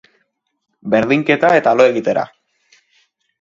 [0.93, 2.25] Berdinketa eta lo egitera.